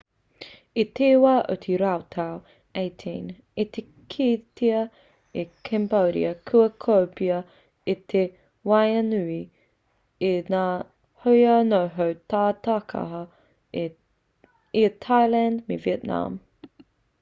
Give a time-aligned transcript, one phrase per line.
[0.83, 2.37] i te wā o te rautau
[2.83, 3.81] 18 i
[4.15, 4.79] kitea
[5.41, 7.37] e cambodia kua kōpēa
[7.95, 8.23] ia ki
[8.71, 9.39] waenganui
[10.33, 10.65] i ngā
[11.27, 13.23] hoa noho tata taikaha
[13.85, 16.45] i a thailand me vietnam